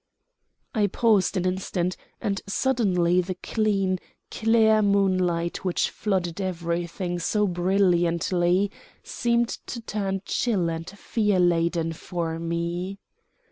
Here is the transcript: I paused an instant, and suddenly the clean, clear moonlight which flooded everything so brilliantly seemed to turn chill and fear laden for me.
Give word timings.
I 0.73 0.87
paused 0.87 1.37
an 1.37 1.45
instant, 1.45 1.95
and 2.19 2.41
suddenly 2.47 3.21
the 3.21 3.35
clean, 3.35 3.99
clear 4.31 4.81
moonlight 4.81 5.63
which 5.63 5.91
flooded 5.91 6.41
everything 6.41 7.19
so 7.19 7.45
brilliantly 7.45 8.71
seemed 9.03 9.49
to 9.67 9.79
turn 9.81 10.23
chill 10.25 10.71
and 10.71 10.89
fear 10.89 11.39
laden 11.39 11.93
for 11.93 12.39
me. 12.39 12.97